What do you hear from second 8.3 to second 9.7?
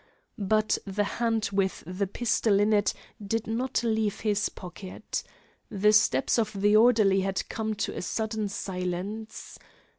silence.